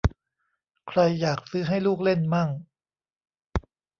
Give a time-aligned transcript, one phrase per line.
[0.87, 2.49] ใครอยากซื้อให้ลูกเล่นมั่ง